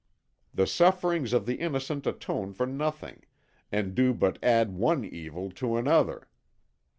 The 0.51 0.65
sufferings 0.65 1.31
of 1.31 1.45
the 1.45 1.57
innocent 1.57 2.07
atone 2.07 2.53
for 2.53 2.65
nothing, 2.65 3.23
and 3.71 3.93
do 3.93 4.15
but 4.15 4.43
add 4.43 4.73
one 4.73 5.05
evil 5.05 5.51
to 5.51 5.77
another. 5.77 6.27